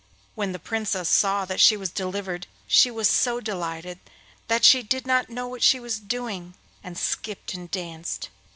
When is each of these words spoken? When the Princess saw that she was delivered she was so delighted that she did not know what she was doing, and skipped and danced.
When 0.33 0.51
the 0.51 0.57
Princess 0.57 1.07
saw 1.07 1.45
that 1.45 1.59
she 1.59 1.77
was 1.77 1.91
delivered 1.91 2.47
she 2.65 2.89
was 2.89 3.07
so 3.07 3.39
delighted 3.39 3.99
that 4.47 4.65
she 4.65 4.81
did 4.81 5.05
not 5.05 5.29
know 5.29 5.47
what 5.47 5.61
she 5.61 5.79
was 5.79 5.99
doing, 5.99 6.55
and 6.83 6.97
skipped 6.97 7.53
and 7.53 7.69
danced. 7.69 8.29